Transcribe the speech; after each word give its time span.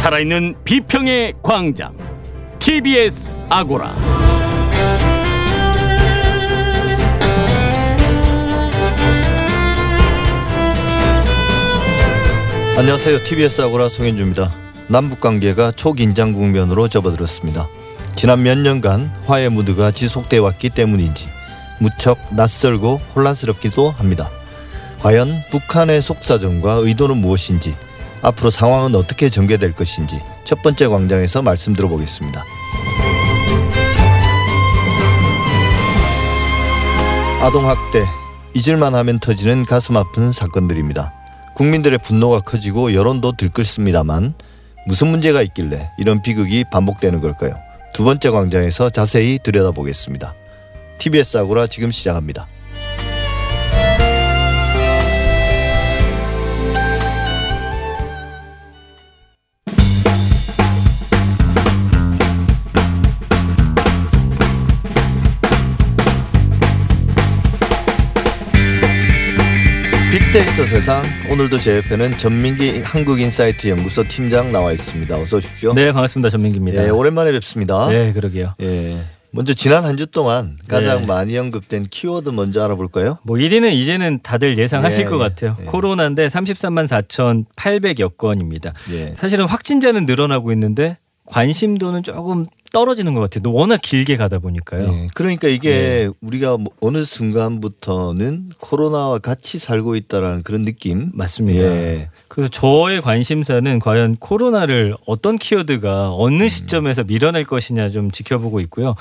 살아있는 0.00 0.54
비평의 0.64 1.34
광장 1.42 1.94
TBS 2.58 3.36
아고라 3.50 3.94
안녕하세요. 12.78 13.24
TBS 13.24 13.60
아고라 13.60 13.90
송현주입니다. 13.90 14.50
남북 14.88 15.20
관계가 15.20 15.72
초긴장 15.72 16.32
국면으로 16.32 16.88
접어들었습니다. 16.88 17.68
지난 18.16 18.42
몇 18.42 18.56
년간 18.56 19.12
화해 19.26 19.50
무드가 19.50 19.90
지속돼 19.90 20.38
왔기 20.38 20.70
때문인지 20.70 21.28
무척 21.78 22.16
낯설고 22.30 23.02
혼란스럽기도 23.14 23.90
합니다. 23.90 24.30
과연 25.00 25.42
북한의 25.50 26.00
속사정과 26.00 26.76
의도는 26.84 27.18
무엇인지 27.18 27.74
앞으로 28.22 28.50
상황은 28.50 28.94
어떻게 28.94 29.30
전개될 29.30 29.72
것인지 29.72 30.20
첫 30.44 30.62
번째 30.62 30.88
광장에서 30.88 31.42
말씀 31.42 31.74
들어보겠습니다. 31.74 32.44
아동학대 37.40 38.04
잊을만 38.54 38.94
하면 38.94 39.18
터지는 39.18 39.64
가슴 39.64 39.96
아픈 39.96 40.32
사건들입니다. 40.32 41.12
국민들의 41.54 41.98
분노가 41.98 42.40
커지고 42.40 42.94
여론도 42.94 43.32
들끓습니다만 43.32 44.34
무슨 44.86 45.08
문제가 45.08 45.42
있길래 45.42 45.90
이런 45.98 46.22
비극이 46.22 46.64
반복되는 46.70 47.20
걸까요? 47.20 47.54
두 47.92 48.04
번째 48.04 48.30
광장에서 48.30 48.90
자세히 48.90 49.38
들여다보겠습니다. 49.42 50.34
TBS 50.98 51.38
아고라 51.38 51.66
지금 51.66 51.90
시작합니다. 51.90 52.46
빅데이터 70.32 70.64
세상 70.64 71.02
오늘도 71.28 71.58
제 71.58 71.78
옆에는 71.78 72.16
전민기 72.16 72.82
한국인사이트 72.82 73.66
연구소 73.66 74.04
팀장 74.04 74.52
나와 74.52 74.70
있습니다. 74.70 75.18
어서 75.18 75.38
오십시오. 75.38 75.72
네, 75.74 75.90
반갑습니다. 75.90 76.30
전민기입니다. 76.30 76.84
예, 76.84 76.88
오랜만에 76.90 77.32
뵙습니다. 77.32 77.88
네, 77.88 78.12
그러게요. 78.12 78.54
예. 78.62 78.98
먼저 79.32 79.54
지난 79.54 79.84
한 79.84 79.96
주 79.96 80.06
동안 80.06 80.56
가장 80.68 81.00
네. 81.00 81.06
많이 81.06 81.36
언급된 81.36 81.86
키워드 81.90 82.28
먼저 82.28 82.62
알아볼까요? 82.62 83.18
뭐 83.24 83.38
1위는 83.38 83.72
이제는 83.72 84.20
다들 84.22 84.56
예상하실 84.56 85.06
예, 85.06 85.08
것 85.08 85.16
예, 85.16 85.18
같아요. 85.18 85.56
예. 85.62 85.64
코로나인데 85.64 86.28
33만 86.28 86.86
4,800여 86.86 88.16
건입니다. 88.16 88.72
예. 88.92 89.14
사실은 89.16 89.46
확진자는 89.46 90.06
늘어나고 90.06 90.52
있는데 90.52 90.98
관심도는 91.30 92.02
조금 92.02 92.42
떨어지는 92.72 93.14
것 93.14 93.20
같아요. 93.20 93.52
워낙 93.52 93.80
길게 93.82 94.16
가다 94.16 94.38
보니까요. 94.38 94.84
예. 94.84 95.08
그러니까 95.14 95.48
이게 95.48 95.70
네. 95.70 96.10
우리가 96.20 96.56
뭐 96.56 96.72
어느 96.80 97.04
순간부터는 97.04 98.50
코로나와 98.60 99.18
같이 99.18 99.58
살고 99.58 99.96
있다라는 99.96 100.42
그런 100.42 100.64
느낌. 100.64 101.10
맞습니다. 101.14 101.64
예. 101.64 102.10
그래서 102.28 102.48
저의 102.48 103.00
관심사는 103.02 103.78
과연 103.80 104.16
코로나를 104.16 104.94
어떤 105.06 105.36
키워드가 105.38 106.14
어느 106.14 106.48
시점에서 106.48 107.04
밀어낼 107.04 107.44
것이냐 107.44 107.88
좀 107.90 108.10
지켜보고 108.10 108.60
있고요. 108.60 108.94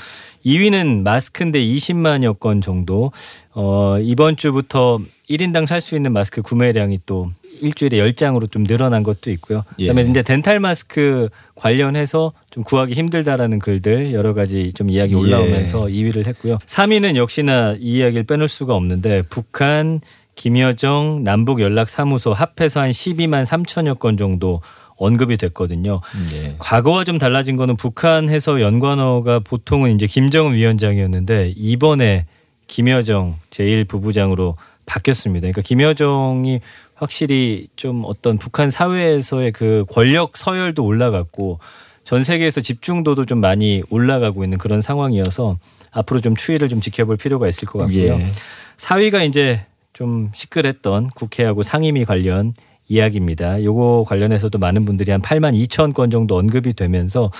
2위는 0.46 1.02
마스크인데 1.04 1.60
20만여 1.60 2.40
건 2.40 2.62
정도. 2.62 3.12
어, 3.54 3.98
이번 4.02 4.36
주부터 4.36 5.00
1인당 5.30 5.68
살 5.68 5.82
수 5.82 5.96
있는 5.96 6.12
마스크 6.12 6.42
구매량이 6.42 7.00
또 7.06 7.30
일주일에 7.60 7.98
10장으로 7.98 8.52
좀 8.52 8.64
늘어난 8.64 9.04
것도 9.04 9.32
있고요. 9.32 9.64
그다음에 9.78 10.04
예. 10.04 10.10
이제 10.10 10.22
덴탈 10.22 10.60
마스크 10.60 11.30
관련해서 11.56 12.34
좀 12.50 12.64
구하기 12.64 12.94
힘들다라는 12.94 13.60
글들 13.60 14.14
여러 14.14 14.34
가지 14.34 14.72
좀 14.74 14.90
이야기 14.90 15.14
예. 15.14 15.18
올라오면서 15.18 15.86
2위를 15.86 16.26
했고요. 16.28 16.58
3위는 16.66 17.16
역시나 17.16 17.76
이 17.80 17.98
이야기를 17.98 18.24
빼놓을 18.24 18.48
수가 18.48 18.76
없는데 18.76 19.24
북한 19.30 20.02
김여정 20.36 21.24
남북 21.24 21.60
연락 21.60 21.90
사무소 21.90 22.32
합해서 22.34 22.80
한 22.80 22.92
12만 22.92 23.46
3천여 23.46 24.00
건 24.00 24.16
정도 24.16 24.62
언급이 24.96 25.38
됐거든요. 25.38 26.02
예. 26.34 26.56
과거와 26.60 27.04
좀 27.04 27.18
달라진 27.18 27.56
거는 27.56 27.78
북한에서 27.78 28.62
연관어가 28.62 29.40
보통은 29.40 29.96
이제 29.96 30.08
김정은 30.08 30.54
위원장이었는데 30.54 31.54
이번에 31.56 32.26
김여정 32.68 33.38
제1 33.50 33.88
부부장으로 33.88 34.56
바뀌었습니다. 34.86 35.42
그러니까 35.42 35.62
김여정이 35.62 36.62
확실히 37.00 37.68
좀 37.76 38.04
어떤 38.06 38.38
북한 38.38 38.70
사회에서의 38.70 39.54
그 39.54 39.86
권력 39.90 40.36
서열도 40.36 40.84
올라갔고 40.84 41.60
전 42.04 42.24
세계에서 42.24 42.62
집중도도 42.62 43.26
좀 43.26 43.40
많이 43.40 43.84
올라가고 43.90 44.44
있는 44.44 44.58
그런 44.58 44.82
상황이어서 44.82 45.56
앞으로 45.92 46.20
좀 46.20 46.36
추이를 46.36 46.68
좀 46.68 46.82
지켜볼 46.82 47.18
필요가 47.18 47.48
있을 47.48 47.68
것 47.68 47.80
같고요. 47.80 48.14
예. 48.14 48.26
4위가 48.78 49.28
이제 49.28 49.66
좀 49.94 50.32
시끌했던 50.34 51.12
국회하고 51.12 51.64
상임위 51.64 52.06
관련 52.06 52.54
이야기입니다. 52.88 53.64
요거 53.64 54.06
관련해서도 54.08 54.60
많은 54.60 54.84
분들이 54.84 55.12
한 55.12 55.22
8만 55.22 55.54
2천 55.68 55.94
건 55.94 56.10
정도 56.10 56.38
언급이 56.38 56.74
되면서 56.74 57.32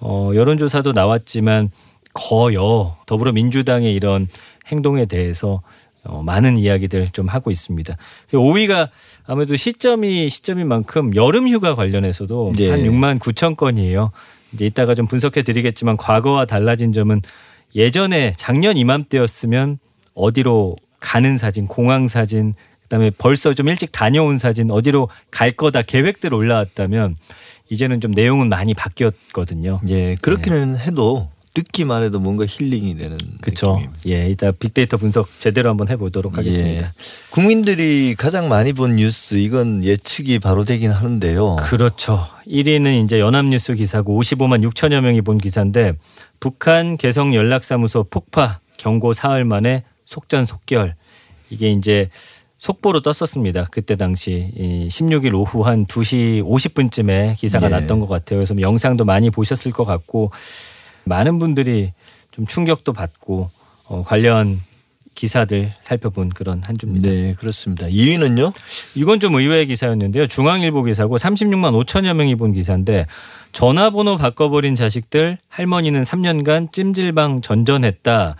어 0.00 0.30
여론조사도 0.34 0.92
나왔지만 0.92 1.70
거여 2.14 2.98
더불어민주당의 3.06 3.94
이런 3.94 4.28
행동에 4.68 5.06
대해서 5.06 5.62
어 6.04 6.22
많은 6.22 6.58
이야기들 6.58 7.10
좀 7.10 7.28
하고 7.28 7.50
있습니다. 7.50 7.96
5위가 8.32 8.88
아무래도 9.24 9.56
시점이 9.56 10.30
시점인 10.30 10.66
만큼 10.66 11.14
여름 11.14 11.48
휴가 11.48 11.74
관련해서도 11.74 12.54
예. 12.58 12.70
한 12.70 12.80
6만 12.80 13.18
9천 13.20 13.56
건이에요. 13.56 14.10
이제 14.52 14.66
이따가 14.66 14.94
좀 14.94 15.06
분석해 15.06 15.42
드리겠지만 15.42 15.96
과거와 15.96 16.44
달라진 16.46 16.92
점은 16.92 17.22
예전에 17.74 18.34
작년 18.36 18.76
이맘때였으면 18.76 19.78
어디로 20.14 20.76
가는 21.00 21.38
사진, 21.38 21.66
공항 21.66 22.08
사진, 22.08 22.54
그다음에 22.82 23.10
벌써 23.10 23.54
좀 23.54 23.68
일찍 23.68 23.90
다녀온 23.92 24.38
사진, 24.38 24.70
어디로 24.70 25.08
갈 25.30 25.52
거다 25.52 25.82
계획들 25.82 26.34
올라왔다면 26.34 27.16
이제는 27.70 28.00
좀 28.00 28.10
내용은 28.10 28.48
많이 28.48 28.74
바뀌었거든요. 28.74 29.80
예. 29.88 30.14
그렇기는 30.20 30.76
해도 30.78 31.30
듣기만 31.54 32.02
해도 32.02 32.18
뭔가 32.18 32.46
힐링이 32.48 32.96
되는 32.96 33.18
그렇죠. 33.42 33.82
예, 34.08 34.28
이따 34.28 34.52
빅데이터 34.52 34.96
분석 34.96 35.28
제대로 35.38 35.68
한번 35.68 35.88
해보도록 35.88 36.38
하겠습니다. 36.38 36.86
예. 36.86 36.90
국민들이 37.30 38.14
가장 38.16 38.48
많이 38.48 38.72
본 38.72 38.96
뉴스 38.96 39.34
이건 39.34 39.84
예측이 39.84 40.38
바로 40.38 40.64
되긴 40.64 40.90
하는데요. 40.90 41.56
그렇죠. 41.60 42.24
1위는 42.46 43.04
이제 43.04 43.20
연합뉴스 43.20 43.74
기사고 43.74 44.20
55만 44.20 44.66
6천여 44.66 45.00
명이 45.00 45.20
본 45.20 45.38
기사인데 45.38 45.92
북한 46.40 46.96
개성 46.96 47.34
연락사무소 47.34 48.04
폭파 48.04 48.60
경고 48.78 49.12
사흘 49.12 49.44
만에 49.44 49.84
속전속결 50.06 50.96
이게 51.50 51.70
이제 51.70 52.08
속보로 52.56 53.02
떴었습니다. 53.02 53.66
그때 53.70 53.96
당시 53.96 54.52
이 54.56 54.88
16일 54.88 55.34
오후 55.34 55.62
한 55.62 55.84
2시 55.84 56.42
50분쯤에 56.44 57.36
기사가 57.36 57.66
예. 57.66 57.70
났던 57.70 58.00
것 58.00 58.06
같아요. 58.06 58.38
그래서 58.38 58.54
영상도 58.58 59.04
많이 59.04 59.30
보셨을 59.30 59.72
것 59.72 59.84
같고 59.84 60.30
많은 61.04 61.38
분들이 61.38 61.92
좀 62.30 62.46
충격도 62.46 62.92
받고 62.92 63.50
어, 63.88 64.04
관련 64.06 64.60
기사들 65.14 65.72
살펴본 65.80 66.30
그런 66.30 66.62
한 66.64 66.76
주입니다. 66.78 67.10
네, 67.10 67.34
그렇습니다. 67.34 67.86
2위는요? 67.86 68.52
이건 68.94 69.20
좀 69.20 69.34
의외의 69.34 69.66
기사였는데요. 69.66 70.26
중앙일보 70.26 70.84
기사고 70.84 71.16
36만 71.18 71.84
5천여 71.84 72.14
명이 72.14 72.36
본 72.36 72.52
기사인데 72.52 73.06
전화번호 73.52 74.16
바꿔버린 74.16 74.74
자식들 74.74 75.38
할머니는 75.48 76.02
3년간 76.02 76.72
찜질방 76.72 77.42
전전했다. 77.42 78.36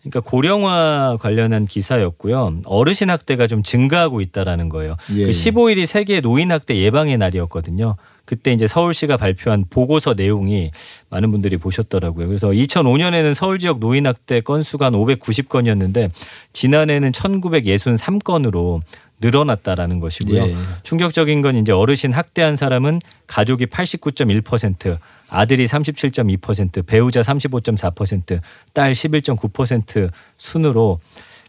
그러니까 0.00 0.20
고령화 0.20 1.18
관련한 1.20 1.66
기사였고요. 1.66 2.60
어르신 2.64 3.10
학대가 3.10 3.46
좀 3.46 3.62
증가하고 3.62 4.20
있다라는 4.20 4.68
거예요. 4.68 4.94
예. 5.14 5.24
그 5.26 5.30
15일이 5.30 5.84
세계 5.84 6.20
노인 6.20 6.52
학대 6.52 6.76
예방의 6.76 7.18
날이었거든요. 7.18 7.96
그때 8.26 8.52
이제 8.52 8.66
서울시가 8.66 9.16
발표한 9.16 9.64
보고서 9.70 10.12
내용이 10.12 10.72
많은 11.08 11.30
분들이 11.30 11.56
보셨더라고요. 11.56 12.26
그래서 12.26 12.48
2005년에는 12.48 13.32
서울 13.32 13.58
지역 13.58 13.78
노인 13.78 14.06
학대 14.06 14.40
건수가 14.40 14.86
한 14.86 14.92
590건이었는데 14.92 16.10
지난해는 16.52 17.12
1963건으로 17.12 18.82
늘어났다라는 19.20 20.00
것이고요. 20.00 20.42
예. 20.42 20.54
충격적인 20.82 21.40
건 21.40 21.56
이제 21.56 21.72
어르신 21.72 22.12
학대한 22.12 22.54
사람은 22.56 23.00
가족이 23.26 23.66
89.1%, 23.66 24.98
아들이 25.28 25.64
37.2%, 25.64 26.84
배우자 26.84 27.22
35.4%, 27.22 28.40
딸 28.74 28.92
11.9% 28.92 30.10
순으로 30.36 31.00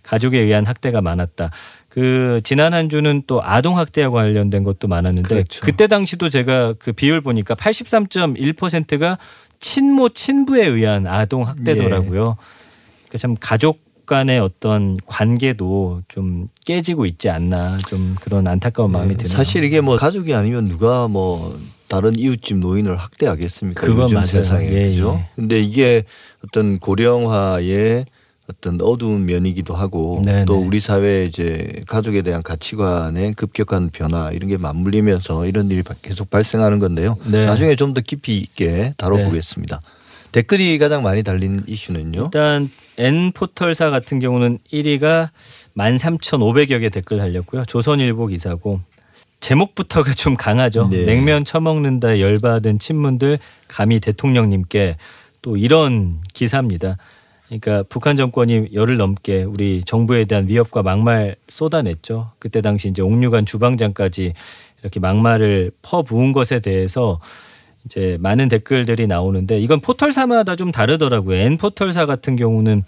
가족에 0.04 0.40
의한 0.40 0.66
학대가 0.66 1.02
많았다. 1.02 1.52
그 1.90 2.42
지난 2.44 2.74
한 2.74 2.90
주는 2.90 3.24
또 3.28 3.42
아동 3.44 3.78
학대와 3.78 4.10
관련된 4.12 4.64
것도 4.64 4.88
많았는데 4.88 5.28
그렇죠. 5.28 5.62
그때 5.62 5.88
당시도 5.88 6.30
제가 6.30 6.74
그 6.78 6.92
비율 6.92 7.22
보니까 7.22 7.56
83.1%가 7.56 9.18
친모 9.60 10.10
친부에 10.10 10.66
의한 10.66 11.08
아동 11.08 11.48
학대더라고요. 11.48 12.38
그러니까 13.06 13.18
참 13.18 13.36
가족 13.40 13.88
간의 14.06 14.40
어떤 14.40 14.98
관계도 15.06 16.04
좀 16.08 16.48
깨지고 16.66 17.06
있지 17.06 17.30
않나 17.30 17.78
좀 17.90 18.16
그런 18.22 18.48
안타까운 18.48 18.92
마음이 18.92 19.18
드네요. 19.18 19.36
사실 19.36 19.64
이게 19.64 19.82
뭐 19.82 19.98
가족이 19.98 20.34
아니면 20.34 20.68
누가 20.70 21.08
뭐 21.10 21.60
다른 21.88 22.18
이웃집 22.18 22.58
노인을 22.58 22.96
학대하겠습니까? 22.96 23.82
그건 23.82 24.06
요즘 24.06 24.16
맞아요. 24.16 24.28
세상에 24.28 24.72
예, 24.72 24.90
그죠? 24.90 25.20
예. 25.20 25.30
근데 25.36 25.60
이게 25.60 26.04
어떤 26.44 26.80
고령화의 26.80 28.06
어떤 28.50 28.80
어두운 28.82 29.26
면이기도 29.26 29.74
하고 29.74 30.22
네네. 30.24 30.46
또 30.46 30.58
우리 30.58 30.80
사회 30.80 31.26
이제 31.26 31.84
가족에 31.88 32.22
대한 32.22 32.42
가치관의 32.44 33.34
급격한 33.34 33.90
변화 33.92 34.32
이런 34.32 34.50
게 34.50 34.58
맞물리면서 34.58 35.46
이런 35.46 35.70
일이 35.70 35.84
계속 36.02 36.30
발생하는 36.30 36.80
건데요. 36.80 37.18
네. 37.30 37.46
나중에 37.46 37.76
좀 37.76 37.94
더 37.94 38.02
깊이 38.02 38.38
있게 38.38 38.94
다뤄보겠습니다. 38.98 39.82
댓글이 40.32 40.78
가장 40.78 41.04
많이 41.04 41.24
달린 41.24 41.64
이슈는요. 41.68 42.26
일단 42.26 42.70
N 42.98 43.32
포털사 43.32 43.90
같은 43.90 44.20
경우는 44.20 44.60
1위가 44.72 45.30
13,500여 45.78 46.82
개 46.82 46.90
댓글 46.90 47.18
달렸고요. 47.18 47.66
조선일보 47.66 48.28
기사고 48.28 48.82
제목부터가 49.40 50.14
좀 50.14 50.36
강하죠. 50.36 50.90
네. 50.90 51.06
냉면 51.06 51.46
처먹는다 51.46 52.20
열받은 52.20 52.80
친문들 52.80 53.40
감히 53.68 54.00
대통령님께 54.00 54.98
또 55.42 55.58
이런 55.58 56.20
기사입니다. 56.34 56.98
그러니까 57.48 57.84
북한 57.88 58.18
정권이 58.18 58.70
열흘 58.74 58.98
넘게 58.98 59.44
우리 59.44 59.82
정부에 59.84 60.26
대한 60.26 60.48
위협과 60.48 60.84
막말 60.84 61.36
쏟아냈죠. 61.50 62.32
그때 62.40 62.62
당시 62.62 62.90
이제 62.90 63.02
옥류관 63.02 63.46
주방장까지 63.46 64.34
이렇게 64.82 65.00
막말을 65.00 65.72
퍼부은 65.82 66.34
것에 66.34 66.60
대해서 66.60 67.20
이제 67.86 68.18
많은 68.20 68.50
댓글들이 68.50 69.08
나오는데 69.08 69.60
이건 69.60 69.80
포털사마다 69.80 70.56
좀 70.56 70.72
다르더라고요. 70.72 71.38
N 71.38 71.58
포털사 71.58 72.06
같은 72.06 72.36
경우는 72.36 72.84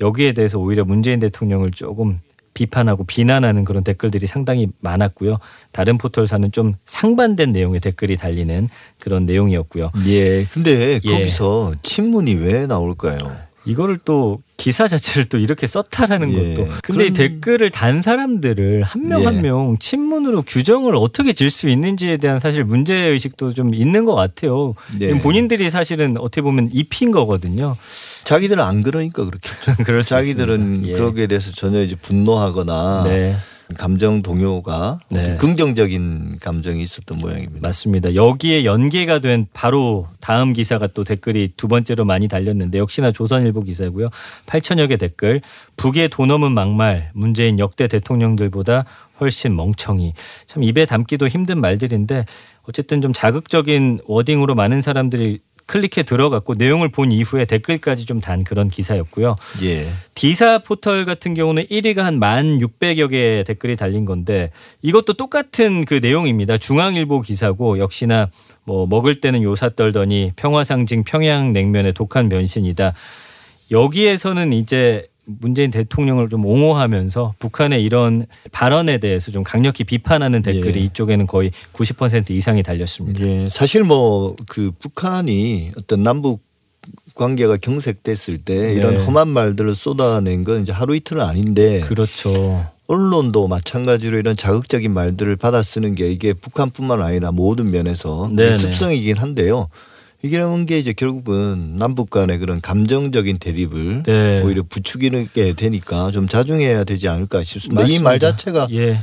여기에 0.00 0.32
대해서 0.32 0.58
오히려 0.58 0.84
문재인 0.84 1.20
대통령을 1.20 1.70
조금 1.72 2.20
비판하고 2.54 3.04
비난하는 3.04 3.64
그런 3.64 3.84
댓글들이 3.84 4.26
상당히 4.26 4.68
많았고요. 4.80 5.38
다른 5.72 5.98
포털사는 5.98 6.50
좀 6.52 6.74
상반된 6.84 7.52
내용의 7.52 7.80
댓글이 7.80 8.16
달리는 8.16 8.68
그런 8.98 9.24
내용이었고요. 9.24 9.90
예. 10.06 10.44
근데 10.46 11.00
예. 11.04 11.10
거기서 11.10 11.74
친문이 11.82 12.34
왜 12.34 12.66
나올까요? 12.66 13.18
이거를 13.66 13.98
또 14.04 14.40
기사 14.56 14.88
자체를 14.88 15.26
또 15.26 15.38
이렇게 15.38 15.66
썼다라는 15.66 16.32
예. 16.32 16.54
것도. 16.54 16.68
근데 16.82 17.06
이 17.06 17.10
그럼- 17.10 17.12
댓글을 17.12 17.70
단 17.70 18.02
사람들을 18.02 18.82
한명 18.84 19.20
예. 19.20 19.24
한명 19.26 19.76
친문으로 19.78 20.42
규정을 20.42 20.96
어떻게 20.96 21.32
질 21.32 21.50
수 21.50 21.68
있는지에 21.68 22.16
대한 22.18 22.40
사실 22.40 22.64
문제 22.64 22.94
의식도 22.96 23.52
좀 23.54 23.74
있는 23.74 24.04
것 24.04 24.14
같아요. 24.14 24.74
네. 24.98 25.18
본인들이 25.18 25.70
사실은 25.70 26.16
어떻게 26.18 26.42
보면 26.42 26.70
입힌 26.72 27.10
거거든요. 27.10 27.76
자기들은 28.24 28.62
안 28.62 28.82
그러니까 28.82 29.24
그렇게 29.24 29.48
그럴 29.84 30.02
수 30.02 30.10
자기들은 30.10 30.54
있습니다. 30.60 30.88
예. 30.88 30.92
그러기에 30.92 31.26
대해서 31.26 31.50
전혀 31.52 31.82
이제 31.82 31.96
분노하거나 32.00 33.02
네. 33.04 33.34
감정 33.78 34.22
동요가 34.22 34.98
네. 35.08 35.36
긍정적인 35.36 36.38
감정이 36.40 36.82
있었던 36.82 37.18
모양입니다. 37.18 37.60
맞습니다. 37.66 38.14
여기에 38.14 38.64
연계가 38.64 39.20
된 39.20 39.46
바로 39.52 40.08
다음 40.20 40.52
기사가 40.52 40.88
또 40.88 41.04
댓글이 41.04 41.52
두 41.56 41.68
번째로 41.68 42.04
많이 42.04 42.28
달렸는데 42.28 42.78
역시나 42.78 43.12
조선일보 43.12 43.62
기사고요. 43.62 44.10
8천여 44.46 44.88
개 44.88 44.96
댓글. 44.96 45.40
북의 45.76 46.08
돈 46.10 46.28
넘은 46.28 46.52
막말. 46.52 47.10
문재인 47.14 47.58
역대 47.58 47.88
대통령들보다 47.88 48.84
훨씬 49.20 49.54
멍청이. 49.54 50.14
참 50.46 50.62
입에 50.62 50.86
담기도 50.86 51.28
힘든 51.28 51.60
말들인데 51.60 52.24
어쨌든 52.62 53.02
좀 53.02 53.12
자극적인 53.12 54.00
워딩으로 54.06 54.54
많은 54.54 54.80
사람들이 54.80 55.40
클릭해 55.70 56.02
들어갔고 56.04 56.54
내용을 56.56 56.88
본 56.88 57.12
이후에 57.12 57.44
댓글까지 57.44 58.06
좀 58.06 58.20
단 58.20 58.44
그런 58.44 58.68
기사였고요. 58.68 59.36
예. 59.62 59.88
디사 60.14 60.58
포털 60.58 61.04
같은 61.04 61.32
경우는 61.32 61.66
1위가 61.66 61.98
한 61.98 62.20
1,600여 62.20 63.08
개의 63.08 63.44
댓글이 63.44 63.76
달린 63.76 64.04
건데 64.04 64.50
이것도 64.82 65.14
똑같은 65.14 65.84
그 65.84 66.00
내용입니다. 66.02 66.58
중앙일보 66.58 67.20
기사고 67.22 67.78
역시나 67.78 68.30
뭐 68.64 68.86
먹을 68.86 69.20
때는 69.20 69.42
요사 69.42 69.70
떨더니 69.70 70.32
평화 70.36 70.64
상징 70.64 71.04
평양 71.04 71.52
냉면의 71.52 71.94
독한 71.94 72.28
변신이다. 72.28 72.92
여기에서는 73.70 74.52
이제 74.52 75.06
문재인 75.40 75.70
대통령을 75.70 76.28
좀 76.28 76.44
옹호하면서 76.44 77.34
북한의 77.38 77.82
이런 77.82 78.26
발언에 78.52 78.98
대해서 78.98 79.30
좀 79.30 79.44
강력히 79.44 79.84
비판하는 79.84 80.42
댓글이 80.42 80.80
예. 80.80 80.84
이쪽에는 80.84 81.26
거의 81.26 81.50
90% 81.72 82.30
이상이 82.30 82.62
달렸습니다. 82.62 83.24
예. 83.24 83.48
사실 83.50 83.84
뭐 83.84 84.36
그 84.48 84.72
북한이 84.78 85.70
어떤 85.78 86.02
남북 86.02 86.42
관계가 87.14 87.58
경색됐을 87.58 88.38
때 88.38 88.72
이런 88.72 88.94
네. 88.94 89.04
험한 89.04 89.28
말들을 89.28 89.74
쏟아낸 89.74 90.44
건 90.44 90.62
이제 90.62 90.72
하루 90.72 90.94
이틀은 90.96 91.22
아닌데 91.22 91.80
그렇죠. 91.80 92.66
언론도 92.86 93.46
마찬가지로 93.46 94.18
이런 94.18 94.36
자극적인 94.36 94.92
말들을 94.92 95.36
받아 95.36 95.62
쓰는 95.62 95.94
게 95.94 96.10
이게 96.10 96.32
북한뿐만 96.32 97.02
아니라 97.02 97.30
모든 97.30 97.70
면에서 97.70 98.30
네네. 98.34 98.56
습성이긴 98.58 99.16
한데요. 99.16 99.68
이런 100.22 100.66
게 100.66 100.78
이제 100.78 100.92
결국은 100.92 101.76
남북 101.76 102.10
간의 102.10 102.38
그런 102.38 102.60
감정적인 102.60 103.38
대립을 103.38 104.02
네. 104.02 104.42
오히려 104.42 104.62
부추기게 104.68 105.54
되니까 105.54 106.10
좀 106.10 106.28
자중해야 106.28 106.84
되지 106.84 107.08
않을까 107.08 107.42
싶습니다. 107.42 107.84
이 107.84 107.98
말. 107.98 108.18
자체가 108.18 108.68
예. 108.72 108.98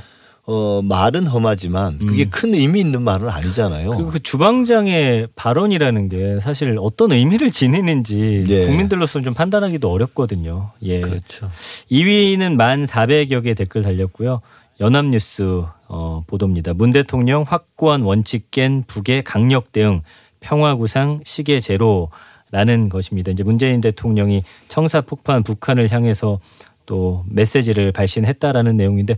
어 0.46 0.82
말은 0.84 1.26
험하지만 1.26 1.98
그게 1.98 2.26
음. 2.26 2.30
큰 2.30 2.54
의미 2.54 2.80
있는 2.80 3.02
말은 3.02 3.28
아니잖아요. 3.28 3.90
그리고 3.90 4.12
그 4.12 4.20
주방장의 4.22 5.30
발언이라는 5.36 6.08
게 6.08 6.40
사실 6.42 6.74
어떤 6.80 7.12
의미를 7.12 7.52
지니는지 7.52 8.46
네. 8.48 8.66
국민들로서는 8.68 9.26
좀 9.26 9.34
판단하기도 9.34 9.92
어렵거든요. 9.92 10.72
예. 10.84 11.02
그렇죠. 11.02 11.50
2위는 11.92 12.56
만 12.56 12.86
400여 12.86 13.44
개 13.44 13.56
댓글 13.56 13.82
달렸고요. 13.82 14.42
연합뉴스 14.80 15.64
어, 15.88 16.24
보도입니다. 16.28 16.74
문 16.74 16.92
대통령 16.92 17.44
확고한 17.44 18.02
원칙 18.02 18.52
깬 18.52 18.84
북의 18.86 19.24
강력 19.24 19.72
대응 19.72 20.02
평화구상 20.40 21.22
시계 21.24 21.60
제로라는 21.60 22.90
것입니다. 22.90 23.32
이제 23.32 23.44
문재인 23.44 23.82
대통령이 23.82 24.44
청사 24.68 25.02
폭파한 25.02 25.44
북한을 25.44 25.92
향해서 25.92 26.40
또 26.86 27.24
메시지를 27.30 27.92
발신했다라는 27.92 28.78
내용인데 28.78 29.16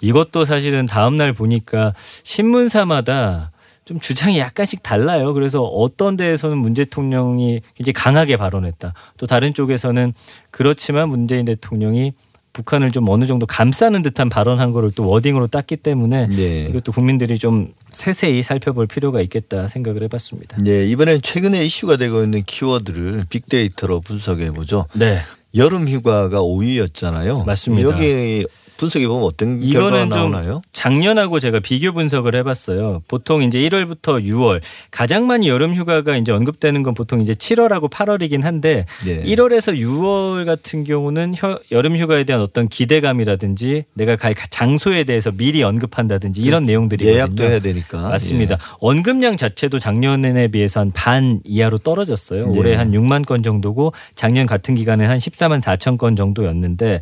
이것도 0.00 0.44
사실은 0.44 0.86
다음 0.86 1.16
날 1.16 1.32
보니까 1.32 1.94
신문사마다 2.22 3.52
좀 3.86 4.00
주장이 4.00 4.38
약간씩 4.38 4.82
달라요. 4.82 5.32
그래서 5.32 5.62
어떤 5.62 6.16
데에서는 6.16 6.58
문 6.58 6.74
대통령이 6.74 7.60
이제 7.78 7.92
강하게 7.92 8.36
발언했다. 8.36 8.92
또 9.16 9.26
다른 9.26 9.54
쪽에서는 9.54 10.12
그렇지만 10.50 11.08
문재인 11.08 11.44
대통령이 11.44 12.12
북한을 12.56 12.90
좀 12.90 13.06
어느 13.10 13.26
정도 13.26 13.44
감싸는 13.44 14.00
듯한 14.00 14.30
발언한 14.30 14.72
거를 14.72 14.90
또 14.94 15.06
워딩으로 15.06 15.46
땄기 15.48 15.76
때문에 15.76 16.28
네. 16.28 16.66
이것도 16.70 16.90
국민들이 16.90 17.38
좀 17.38 17.74
세세히 17.90 18.42
살펴볼 18.42 18.86
필요가 18.86 19.20
있겠다 19.20 19.68
생각을 19.68 20.02
해봤습니다. 20.04 20.56
네, 20.62 20.86
이번엔 20.86 21.20
최근에 21.20 21.62
이슈가 21.66 21.98
되고 21.98 22.22
있는 22.22 22.42
키워드를 22.44 23.26
빅데이터로 23.28 24.00
분석해 24.00 24.52
보죠. 24.52 24.86
네. 24.94 25.20
여름 25.54 25.86
휴가가 25.86 26.40
5위였잖아요. 26.40 27.44
맞습니다. 27.44 27.90
여기 27.90 28.46
분석해 28.76 29.06
보면 29.08 29.24
어떤 29.24 29.58
결과가 29.60 30.04
나오나요? 30.06 30.62
작년하고 30.72 31.40
제가 31.40 31.60
비교 31.60 31.92
분석을 31.92 32.34
해봤어요. 32.36 33.02
보통 33.08 33.42
이제 33.42 33.58
1월부터 33.58 34.22
6월 34.24 34.60
가장 34.90 35.26
많이 35.26 35.48
여름 35.48 35.74
휴가가 35.74 36.16
이제 36.16 36.32
언급되는 36.32 36.82
건 36.82 36.94
보통 36.94 37.20
이제 37.20 37.32
7월하고 37.32 37.90
8월이긴 37.90 38.42
한데 38.42 38.86
네. 39.04 39.22
1월에서 39.24 39.78
6월 39.78 40.44
같은 40.44 40.84
경우는 40.84 41.34
혀- 41.36 41.58
여름 41.70 41.96
휴가에 41.96 42.24
대한 42.24 42.42
어떤 42.42 42.68
기대감이라든지 42.68 43.84
내가 43.94 44.16
갈 44.16 44.34
장소에 44.50 45.04
대해서 45.04 45.30
미리 45.30 45.62
언급한다든지 45.62 46.42
이런 46.42 46.64
내용들이 46.64 47.06
예약도 47.06 47.44
해야 47.44 47.58
되니까. 47.60 48.08
맞습니다. 48.10 48.58
언급량 48.80 49.36
자체도 49.36 49.78
작년에 49.78 50.48
비해서 50.48 50.80
한 50.80 50.90
반 50.96 51.40
이하로 51.44 51.78
떨어졌어요. 51.78 52.48
예. 52.54 52.58
올해 52.58 52.74
한 52.74 52.90
6만 52.92 53.26
건 53.26 53.42
정도고 53.42 53.92
작년 54.14 54.46
같은 54.46 54.74
기간에 54.74 55.04
한 55.04 55.18
14만 55.18 55.60
4천 55.62 55.98
건 55.98 56.16
정도였는데 56.16 57.00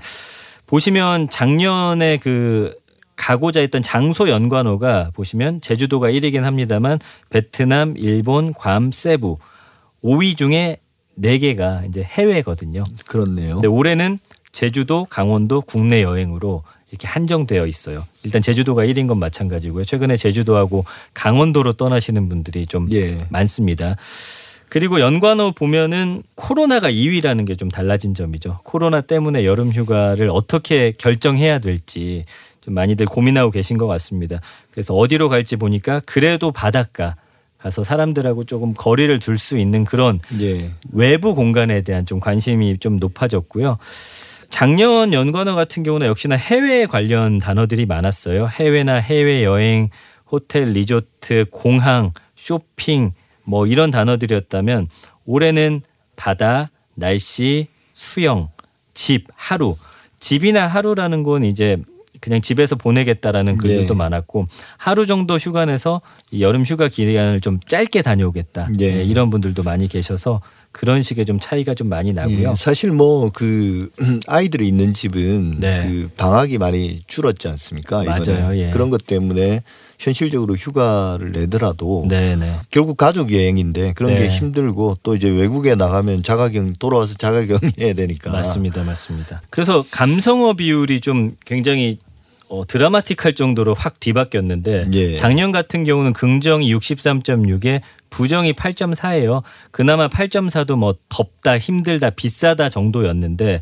보시면 0.74 1.30
작년에 1.30 2.16
그 2.16 2.74
가고자 3.14 3.60
했던 3.60 3.80
장소 3.80 4.28
연관어가 4.28 5.12
보시면 5.14 5.60
제주도가 5.60 6.08
1위긴 6.08 6.40
합니다만 6.40 6.98
베트남, 7.30 7.94
일본, 7.96 8.52
괌, 8.52 8.90
세부 8.90 9.38
5위 10.02 10.36
중에 10.36 10.78
4개가 11.16 11.88
이제 11.88 12.02
해외거든요. 12.02 12.80
예. 12.80 13.02
그렇네요. 13.06 13.54
근데 13.54 13.68
올해는 13.68 14.18
제주도, 14.50 15.06
강원도 15.08 15.60
국내 15.60 16.02
여행으로 16.02 16.64
이렇게 16.90 17.06
한정되어 17.06 17.68
있어요. 17.68 18.04
일단 18.24 18.42
제주도가 18.42 18.84
1인 18.84 19.06
건 19.06 19.18
마찬가지고요. 19.18 19.84
최근에 19.84 20.16
제주도하고 20.16 20.84
강원도로 21.12 21.74
떠나시는 21.74 22.28
분들이 22.28 22.66
좀 22.66 22.88
예. 22.92 23.24
많습니다. 23.30 23.94
그리고 24.74 24.98
연관어 24.98 25.52
보면은 25.52 26.24
코로나가 26.34 26.90
2위라는 26.90 27.46
게 27.46 27.54
좀 27.54 27.68
달라진 27.70 28.12
점이죠. 28.12 28.58
코로나 28.64 29.00
때문에 29.02 29.44
여름 29.44 29.70
휴가를 29.70 30.28
어떻게 30.32 30.90
결정해야 30.90 31.60
될지 31.60 32.24
좀 32.60 32.74
많이들 32.74 33.06
고민하고 33.06 33.52
계신 33.52 33.78
것 33.78 33.86
같습니다. 33.86 34.40
그래서 34.72 34.92
어디로 34.92 35.28
갈지 35.28 35.54
보니까 35.54 36.00
그래도 36.04 36.50
바닷가 36.50 37.14
가서 37.58 37.84
사람들하고 37.84 38.42
조금 38.42 38.74
거리를 38.74 39.16
둘 39.20 39.38
수 39.38 39.58
있는 39.58 39.84
그런 39.84 40.18
예. 40.40 40.72
외부 40.92 41.36
공간에 41.36 41.82
대한 41.82 42.04
좀 42.04 42.18
관심이 42.18 42.76
좀 42.78 42.96
높아졌고요. 42.96 43.78
작년 44.50 45.12
연관어 45.12 45.54
같은 45.54 45.84
경우는 45.84 46.08
역시나 46.08 46.34
해외 46.34 46.86
관련 46.86 47.38
단어들이 47.38 47.86
많았어요. 47.86 48.48
해외나 48.48 48.96
해외 48.96 49.44
여행, 49.44 49.90
호텔, 50.30 50.64
리조트, 50.72 51.44
공항, 51.52 52.10
쇼핑 52.34 53.12
뭐 53.44 53.66
이런 53.66 53.90
단어들이었다면 53.90 54.88
올해는 55.26 55.82
바다, 56.16 56.70
날씨, 56.94 57.68
수영, 57.92 58.48
집, 58.92 59.26
하루. 59.34 59.76
집이나 60.20 60.66
하루라는 60.66 61.22
건 61.22 61.44
이제 61.44 61.76
그냥 62.20 62.40
집에서 62.40 62.76
보내겠다라는 62.76 63.58
글들도 63.58 63.92
네. 63.92 63.98
많았고 63.98 64.46
하루 64.78 65.06
정도 65.06 65.36
휴가 65.36 65.66
내서 65.66 66.00
이 66.30 66.42
여름 66.42 66.62
휴가 66.62 66.88
기간을 66.88 67.42
좀 67.42 67.60
짧게 67.66 68.00
다녀오겠다. 68.00 68.68
네. 68.78 68.94
네, 68.94 69.04
이런 69.04 69.28
분들도 69.28 69.62
많이 69.62 69.88
계셔서 69.88 70.40
그런 70.74 71.02
식의 71.02 71.24
좀 71.24 71.38
차이가 71.38 71.72
좀 71.72 71.88
많이 71.88 72.12
나고요. 72.12 72.50
예, 72.50 72.54
사실 72.56 72.90
뭐 72.90 73.30
그 73.32 73.88
아이들이 74.26 74.66
있는 74.66 74.92
집은 74.92 75.60
네. 75.60 75.84
그 75.86 76.10
방학이 76.16 76.58
많이 76.58 77.00
줄었지 77.06 77.48
않습니까? 77.48 78.02
이번에 78.02 78.32
맞아요, 78.32 78.58
예. 78.58 78.70
그런 78.70 78.90
것 78.90 79.06
때문에 79.06 79.62
현실적으로 79.98 80.54
휴가를 80.54 81.30
내더라도 81.30 82.06
네, 82.08 82.34
네. 82.36 82.56
결국 82.70 82.96
가족 82.96 83.32
여행인데 83.32 83.92
그런 83.94 84.14
네. 84.14 84.22
게 84.22 84.28
힘들고 84.28 84.98
또 85.02 85.14
이제 85.14 85.28
외국에 85.28 85.76
나가면 85.76 86.24
자가격 86.24 86.78
돌아와서 86.78 87.14
자가격 87.14 87.62
해야 87.80 87.94
되니까 87.94 88.32
맞습니다, 88.32 88.82
맞습니다. 88.82 89.42
그래서 89.50 89.84
감성어 89.90 90.54
비율이 90.54 91.00
좀 91.00 91.36
굉장히 91.46 91.98
어, 92.54 92.64
드라마틱할 92.66 93.34
정도로 93.34 93.74
확 93.74 93.98
뒤바뀌었는데 93.98 94.90
예. 94.92 95.16
작년 95.16 95.50
같은 95.50 95.82
경우는 95.82 96.12
긍정이 96.12 96.72
63.6에 96.72 97.80
부정이 98.10 98.52
8.4예요. 98.52 99.42
그나마 99.72 100.08
8.4도 100.08 100.76
뭐 100.76 100.94
덥다, 101.08 101.58
힘들다, 101.58 102.10
비싸다 102.10 102.68
정도였는데 102.68 103.60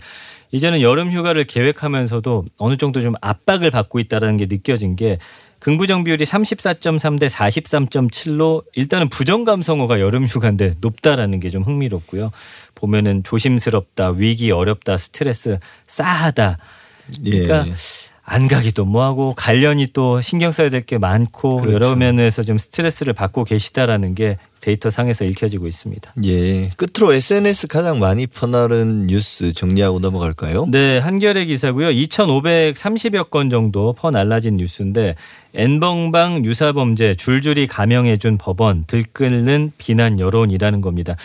이제는 0.51 0.83
여름 0.83 1.11
휴가를 1.11 1.45
계획하면서도 1.45 2.45
어느 2.59 2.77
정도 2.77 3.01
좀 3.01 3.15
압박을 3.23 3.71
받고 3.71 3.99
있다는 3.99 4.37
게 4.37 4.47
느껴진 4.47 4.95
게 4.95 5.19
긍부정 5.61 6.05
비율이 6.05 6.25
34.3 6.25 7.19
대 7.19 7.29
43.7로 7.29 8.65
일단은 8.75 9.09
부정 9.09 9.45
감성어가 9.45 10.01
여름 10.01 10.27
휴가인데 10.27 10.75
높다라는 10.81 11.41
게 11.41 11.49
좀 11.49 11.63
흥미롭고요. 11.63 12.31
보면은 12.75 13.23
조심스럽다, 13.23 14.11
위기 14.17 14.51
어렵다, 14.51 14.99
스트레스 14.99 15.59
쌓이다. 15.87 16.59
예. 17.27 17.43
그러니까 17.43 17.75
안 18.25 18.47
가기도 18.47 18.85
뭐하고 18.85 19.35
관련이 19.37 19.89
또 19.93 20.21
신경 20.21 20.53
써야 20.53 20.71
될 20.71 20.83
게 20.83 20.97
많고 20.99 21.57
그렇죠. 21.59 21.75
여러 21.75 21.97
면에서 21.97 22.43
좀 22.43 22.57
스트레스를 22.59 23.13
받고 23.13 23.45
계시다라는 23.45 24.15
게 24.15 24.37
데이터 24.61 24.91
상에서 24.91 25.25
읽혀지고 25.25 25.67
있습니다. 25.67 26.15
예. 26.25 26.71
끝으로 26.77 27.13
SNS 27.13 27.67
가장 27.67 27.99
많이 27.99 28.29
퍼나른 28.29 29.09
뉴스 29.09 29.53
정리하고 29.53 29.99
넘어갈까요? 29.99 30.67
네, 30.71 30.99
한겨레 30.99 31.47
기사고요. 31.47 31.89
2,530여 31.89 33.31
건 33.31 33.51
정도 33.51 33.93
퍼날라진 33.93 34.57
뉴스인데 34.57 35.17
N번방 35.55 36.45
유사 36.45 36.73
범죄 36.73 37.15
줄줄이 37.15 37.67
감형해 37.67 38.17
준 38.19 38.39
법원 38.39 38.85
들끓는 38.87 39.73
비난 39.79 40.19
여론이라는 40.21 40.81
겁니다. 40.81 41.17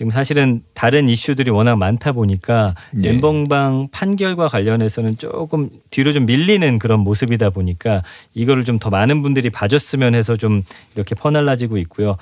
지금 0.00 0.10
사실은 0.10 0.62
다른 0.72 1.10
이슈들이 1.10 1.50
워낙 1.50 1.76
많다 1.76 2.12
보니까 2.12 2.74
네. 2.90 3.10
N번방 3.10 3.88
판결과 3.92 4.48
관련해서는 4.48 5.18
조금 5.18 5.68
뒤로 5.90 6.12
좀 6.12 6.24
밀리는 6.24 6.78
그런 6.78 7.00
모습이다 7.00 7.50
보니까 7.50 8.02
이거를 8.32 8.64
좀 8.64 8.78
더 8.78 8.88
많은 8.88 9.20
분들이 9.20 9.50
봐줬으면 9.50 10.14
해서 10.14 10.36
좀 10.36 10.62
이렇게 10.94 11.14
퍼날라지고 11.14 11.76
있고요. 11.76 12.16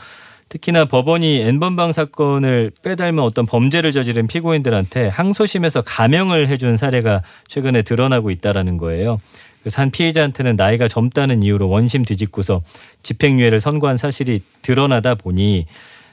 특히나 0.48 0.86
법원이 0.86 1.40
N번방 1.40 1.92
사건을 1.92 2.72
빼닮은 2.82 3.20
어떤 3.20 3.46
범죄를 3.46 3.92
저지른 3.92 4.26
피고인들한테 4.26 5.06
항소심에서 5.06 5.82
감형을 5.82 6.48
해준 6.48 6.76
사례가 6.76 7.22
최근에 7.46 7.82
드러나고 7.82 8.32
있다라는 8.32 8.78
거예요. 8.78 9.20
그래서 9.62 9.80
한 9.80 9.92
피해자한테는 9.92 10.56
나이가 10.56 10.88
젊다는 10.88 11.44
이유로 11.44 11.68
원심 11.68 12.04
뒤집고서 12.04 12.60
집행유예를 13.04 13.60
선고한 13.60 13.98
사실이 13.98 14.42
드러나다 14.62 15.14
보니 15.14 15.66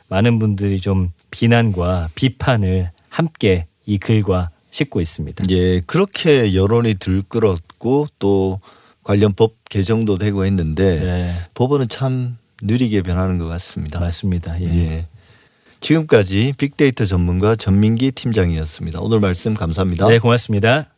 많은 0.08 0.40
분들이 0.40 0.80
좀 0.80 1.12
비난과 1.32 2.10
비판을 2.16 2.92
함께 3.10 3.68
이 3.86 3.98
글과 3.98 4.50
싣고 4.72 5.02
있습니다. 5.02 5.46
예. 5.52 5.80
그렇게 5.82 6.54
여론이 6.54 6.96
들끓었고 6.96 8.08
또 8.20 8.60
관련 9.04 9.34
법 9.34 9.54
개정도 9.70 10.18
되고 10.18 10.46
했는데 10.46 11.00
네, 11.00 11.32
법원은 11.54 11.88
참 11.88 12.38
느리게 12.62 13.02
변하는 13.04 13.38
것 13.38 13.46
같습니다. 13.46 14.00
맞습니다. 14.00 14.60
예. 14.62 14.66
예. 14.66 15.08
지금까지 15.80 16.54
빅데이터 16.58 17.06
전문가 17.06 17.56
전민기 17.56 18.12
팀장이었습니다. 18.12 19.00
오늘 19.02 19.20
말씀 19.20 19.54
감사합니다. 19.54 20.08
네, 20.08 20.20
고맙습니다. 20.20 20.95